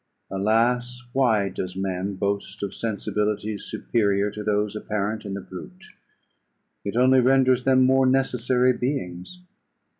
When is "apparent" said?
4.75-5.25